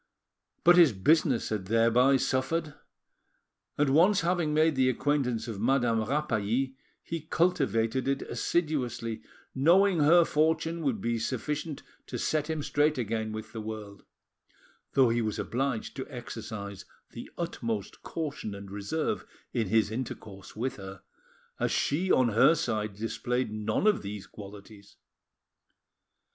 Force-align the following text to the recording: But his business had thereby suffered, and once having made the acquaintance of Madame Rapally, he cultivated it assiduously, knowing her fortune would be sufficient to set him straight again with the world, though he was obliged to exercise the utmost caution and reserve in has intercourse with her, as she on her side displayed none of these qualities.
But 0.63 0.77
his 0.77 0.93
business 0.93 1.49
had 1.49 1.65
thereby 1.67 2.17
suffered, 2.17 2.73
and 3.77 3.91
once 3.91 4.21
having 4.21 4.51
made 4.51 4.75
the 4.75 4.89
acquaintance 4.89 5.47
of 5.47 5.61
Madame 5.61 6.01
Rapally, 6.03 6.75
he 7.03 7.21
cultivated 7.27 8.07
it 8.07 8.23
assiduously, 8.23 9.21
knowing 9.53 9.99
her 9.99 10.25
fortune 10.25 10.81
would 10.81 11.01
be 11.01 11.19
sufficient 11.19 11.83
to 12.07 12.17
set 12.17 12.49
him 12.49 12.63
straight 12.63 12.97
again 12.97 13.31
with 13.31 13.53
the 13.53 13.61
world, 13.61 14.03
though 14.93 15.09
he 15.09 15.21
was 15.21 15.37
obliged 15.37 15.95
to 15.97 16.07
exercise 16.09 16.83
the 17.11 17.29
utmost 17.37 18.01
caution 18.01 18.55
and 18.55 18.71
reserve 18.71 19.23
in 19.53 19.69
has 19.69 19.91
intercourse 19.91 20.55
with 20.55 20.77
her, 20.77 21.03
as 21.59 21.71
she 21.71 22.11
on 22.11 22.29
her 22.29 22.55
side 22.55 22.95
displayed 22.95 23.51
none 23.51 23.85
of 23.85 24.01
these 24.01 24.25
qualities. 24.25 24.95